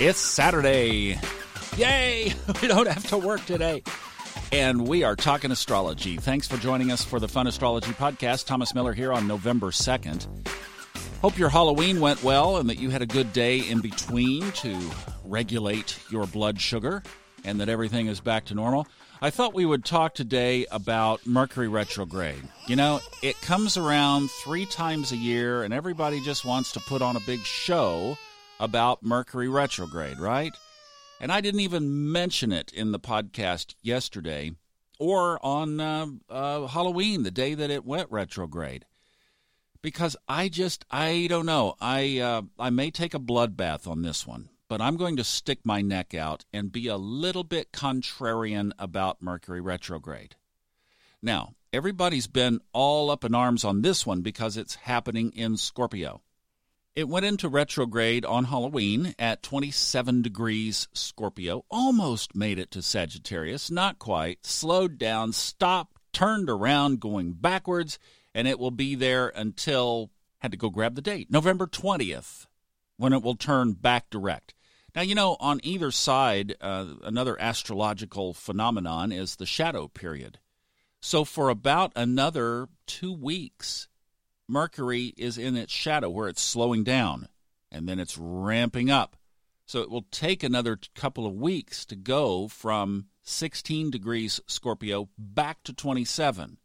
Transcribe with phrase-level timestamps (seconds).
[0.00, 1.18] It's Saturday.
[1.76, 2.32] Yay!
[2.62, 3.82] We don't have to work today.
[4.50, 6.16] And we are talking astrology.
[6.16, 8.46] Thanks for joining us for the Fun Astrology Podcast.
[8.46, 10.26] Thomas Miller here on November 2nd.
[11.20, 14.80] Hope your Halloween went well and that you had a good day in between to
[15.22, 17.02] regulate your blood sugar
[17.44, 18.86] and that everything is back to normal.
[19.20, 22.42] I thought we would talk today about Mercury retrograde.
[22.66, 27.02] You know, it comes around three times a year, and everybody just wants to put
[27.02, 28.16] on a big show
[28.60, 30.54] about Mercury retrograde, right?
[31.18, 34.52] And I didn't even mention it in the podcast yesterday
[34.98, 38.84] or on uh, uh, Halloween, the day that it went retrograde.
[39.82, 41.74] Because I just, I don't know.
[41.80, 45.60] I, uh, I may take a bloodbath on this one, but I'm going to stick
[45.64, 50.36] my neck out and be a little bit contrarian about Mercury retrograde.
[51.22, 56.20] Now, everybody's been all up in arms on this one because it's happening in Scorpio.
[56.96, 63.70] It went into retrograde on Halloween at 27 degrees Scorpio, almost made it to Sagittarius,
[63.70, 68.00] not quite, slowed down, stopped, turned around, going backwards,
[68.34, 72.46] and it will be there until, had to go grab the date, November 20th,
[72.96, 74.54] when it will turn back direct.
[74.92, 80.40] Now, you know, on either side, uh, another astrological phenomenon is the shadow period.
[81.00, 83.86] So, for about another two weeks,
[84.50, 87.28] Mercury is in its shadow where it's slowing down
[87.70, 89.16] and then it's ramping up.
[89.64, 95.62] So it will take another couple of weeks to go from 16 degrees Scorpio back
[95.62, 96.58] to 27.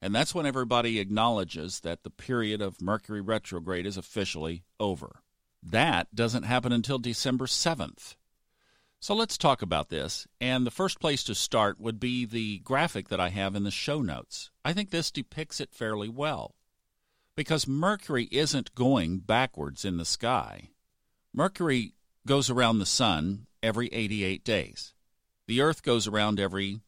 [0.00, 5.20] And that's when everybody acknowledges that the period of Mercury retrograde is officially over.
[5.62, 8.16] That doesn't happen until December 7th.
[9.00, 10.26] So let's talk about this.
[10.40, 13.70] And the first place to start would be the graphic that I have in the
[13.70, 14.50] show notes.
[14.64, 16.54] I think this depicts it fairly well
[17.36, 20.70] because Mercury isn't going backwards in the sky.
[21.32, 21.94] Mercury
[22.26, 24.92] goes around the sun every 88 days.
[25.46, 26.80] The Earth goes around every,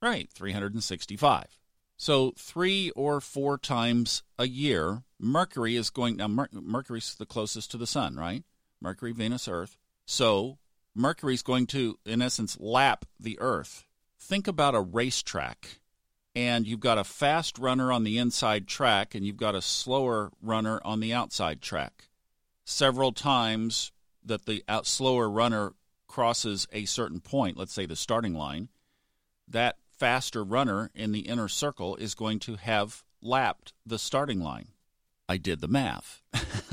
[0.00, 1.58] right, 365.
[1.98, 6.16] So, three or four times a year, Mercury is going.
[6.16, 8.44] Now, Mer- Mercury's the closest to the sun, right?
[8.82, 9.78] Mercury, Venus, Earth.
[10.04, 10.58] So,
[10.94, 13.86] Mercury's going to, in essence, lap the Earth.
[14.20, 15.80] Think about a racetrack
[16.36, 20.30] and you've got a fast runner on the inside track and you've got a slower
[20.42, 22.10] runner on the outside track.
[22.66, 23.90] Several times
[24.22, 25.72] that the out slower runner
[26.06, 28.68] crosses a certain point, let's say the starting line,
[29.48, 34.68] that faster runner in the inner circle is going to have lapped the starting line.
[35.30, 36.20] I did the math.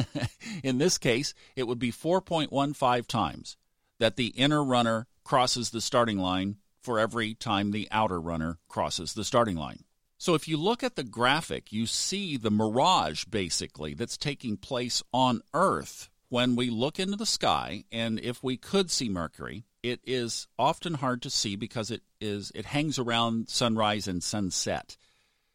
[0.64, 3.56] in this case, it would be 4.15 times
[4.00, 9.14] that the inner runner crosses the starting line for every time the outer runner crosses
[9.14, 9.84] the starting line.
[10.18, 15.02] So if you look at the graphic, you see the mirage basically that's taking place
[15.12, 20.00] on Earth when we look into the sky and if we could see Mercury, it
[20.04, 24.96] is often hard to see because it is it hangs around sunrise and sunset.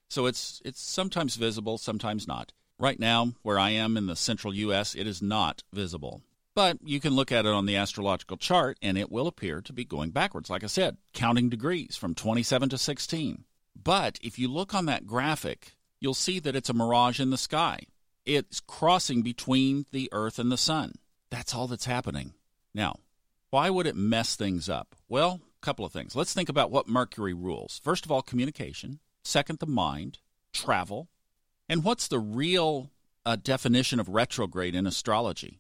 [0.10, 2.54] So it's it's sometimes visible, sometimes not.
[2.78, 6.22] Right now, where I am in the central US, it is not visible.
[6.58, 9.72] But you can look at it on the astrological chart and it will appear to
[9.72, 10.50] be going backwards.
[10.50, 13.44] Like I said, counting degrees from 27 to 16.
[13.76, 17.38] But if you look on that graphic, you'll see that it's a mirage in the
[17.38, 17.82] sky.
[18.26, 20.96] It's crossing between the Earth and the Sun.
[21.30, 22.34] That's all that's happening.
[22.74, 23.02] Now,
[23.52, 24.96] why would it mess things up?
[25.08, 26.16] Well, a couple of things.
[26.16, 27.80] Let's think about what Mercury rules.
[27.84, 28.98] First of all, communication.
[29.24, 30.18] Second, the mind,
[30.54, 31.08] travel.
[31.70, 32.90] And what's the real
[33.28, 35.60] uh, definition of retrograde in astrology?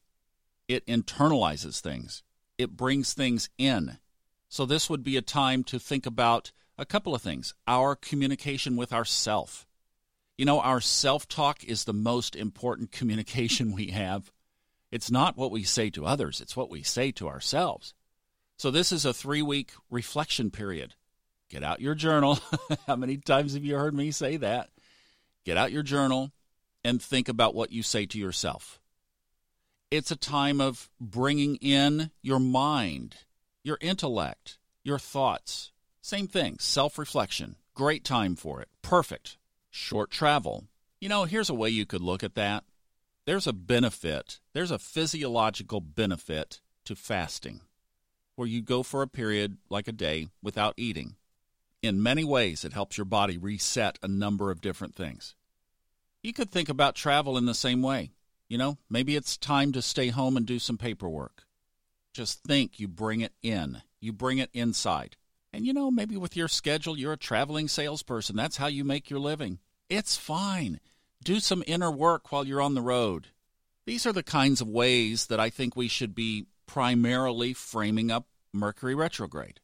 [0.67, 2.23] It internalizes things,
[2.57, 3.97] it brings things in.
[4.49, 8.75] So, this would be a time to think about a couple of things our communication
[8.75, 9.67] with ourself.
[10.37, 14.31] You know, our self talk is the most important communication we have.
[14.91, 17.93] It's not what we say to others, it's what we say to ourselves.
[18.57, 20.95] So, this is a three week reflection period.
[21.49, 22.39] Get out your journal.
[22.87, 24.69] How many times have you heard me say that?
[25.45, 26.33] Get out your journal
[26.83, 28.81] and think about what you say to yourself.
[29.89, 33.15] It's a time of bringing in your mind,
[33.63, 35.71] your intellect, your thoughts.
[36.01, 37.55] Same thing, self reflection.
[37.73, 38.67] Great time for it.
[38.81, 39.37] Perfect.
[39.69, 40.65] Short travel.
[40.99, 42.65] You know, here's a way you could look at that.
[43.25, 47.61] There's a benefit, there's a physiological benefit to fasting,
[48.35, 51.15] where you go for a period like a day without eating.
[51.81, 55.35] In many ways, it helps your body reset a number of different things.
[56.21, 58.11] You could think about travel in the same way.
[58.47, 61.43] You know, maybe it's time to stay home and do some paperwork.
[62.13, 65.17] Just think you bring it in, you bring it inside.
[65.53, 68.35] And you know, maybe with your schedule, you're a traveling salesperson.
[68.35, 69.59] That's how you make your living.
[69.89, 70.79] It's fine.
[71.23, 73.27] Do some inner work while you're on the road.
[73.85, 78.27] These are the kinds of ways that I think we should be primarily framing up
[78.53, 79.59] Mercury retrograde.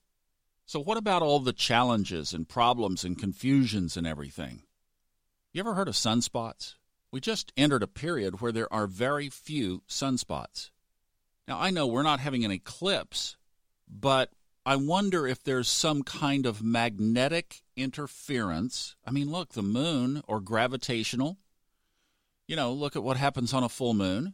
[0.65, 4.63] So, what about all the challenges and problems and confusions and everything?
[5.51, 6.75] You ever heard of sunspots?
[7.13, 10.71] We just entered a period where there are very few sunspots.
[11.47, 13.37] Now, I know we're not having an eclipse,
[13.87, 14.31] but
[14.65, 18.95] I wonder if there's some kind of magnetic interference.
[19.05, 21.37] I mean, look, the moon or gravitational,
[22.47, 24.33] you know, look at what happens on a full moon,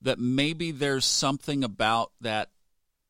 [0.00, 2.48] that maybe there's something about that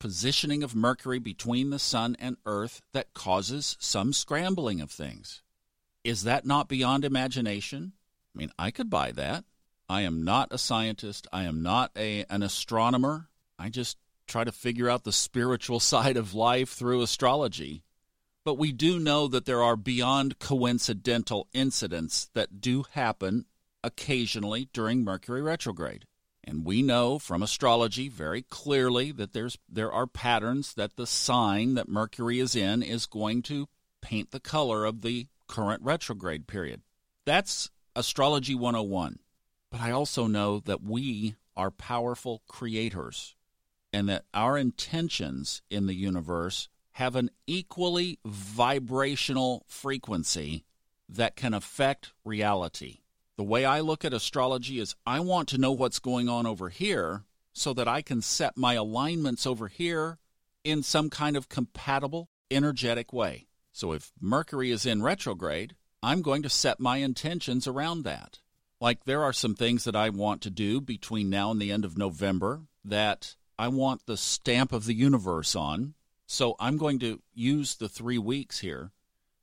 [0.00, 5.42] positioning of Mercury between the sun and Earth that causes some scrambling of things.
[6.02, 7.92] Is that not beyond imagination?
[8.34, 9.44] I mean, I could buy that.
[9.88, 11.26] I am not a scientist.
[11.32, 13.28] I am not a, an astronomer.
[13.58, 17.82] I just try to figure out the spiritual side of life through astrology.
[18.44, 23.46] But we do know that there are beyond coincidental incidents that do happen
[23.82, 26.06] occasionally during Mercury retrograde.
[26.42, 31.74] And we know from astrology very clearly that there's there are patterns that the sign
[31.74, 33.68] that Mercury is in is going to
[34.00, 36.80] paint the color of the current retrograde period.
[37.26, 37.70] That's
[38.00, 39.18] Astrology 101.
[39.70, 43.36] But I also know that we are powerful creators
[43.92, 50.64] and that our intentions in the universe have an equally vibrational frequency
[51.10, 53.00] that can affect reality.
[53.36, 56.70] The way I look at astrology is I want to know what's going on over
[56.70, 60.16] here so that I can set my alignments over here
[60.64, 63.48] in some kind of compatible energetic way.
[63.72, 68.38] So if Mercury is in retrograde, I'm going to set my intentions around that.
[68.80, 71.84] Like there are some things that I want to do between now and the end
[71.84, 75.94] of November that I want the stamp of the universe on.
[76.26, 78.92] So I'm going to use the three weeks here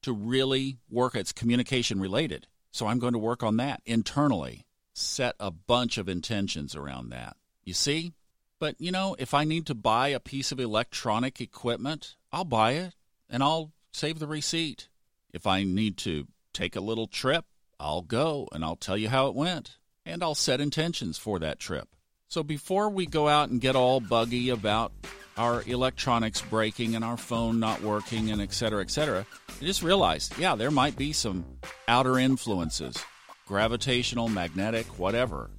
[0.01, 1.15] to really work.
[1.15, 2.47] It's communication related.
[2.71, 7.37] So I'm going to work on that internally, set a bunch of intentions around that.
[7.63, 8.13] You see?
[8.59, 12.71] But, you know, if I need to buy a piece of electronic equipment, I'll buy
[12.71, 12.95] it
[13.29, 14.87] and I'll save the receipt.
[15.31, 16.25] If I need to
[16.57, 17.45] take a little trip,
[17.79, 19.77] I'll go and I'll tell you how it went.
[20.05, 21.87] And I'll set intentions for that trip.
[22.29, 24.91] So before we go out and get all buggy about
[25.37, 29.25] our electronics breaking and our phone not working and et cetera, et cetera,
[29.61, 31.45] I just realized, yeah, there might be some
[31.87, 32.97] outer influences,
[33.45, 35.51] gravitational, magnetic, whatever.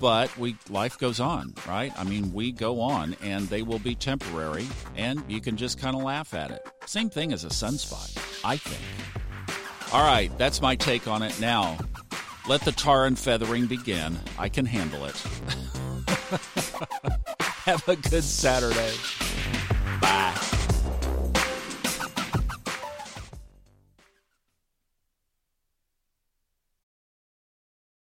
[0.00, 1.92] But we life goes on, right?
[1.98, 4.66] I mean, we go on and they will be temporary
[4.96, 6.66] and you can just kind of laugh at it.
[6.86, 9.11] Same thing as a sunspot, I think.
[9.92, 11.38] All right, that's my take on it.
[11.38, 11.76] Now,
[12.48, 14.18] let the tar and feathering begin.
[14.38, 15.16] I can handle it.
[17.40, 18.94] Have a good Saturday.
[20.00, 20.51] Bye.